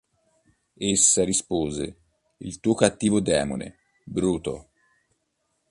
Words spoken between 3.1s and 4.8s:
demone, Bruto.